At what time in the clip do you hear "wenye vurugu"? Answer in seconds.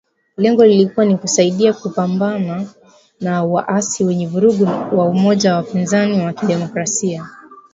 4.03-4.63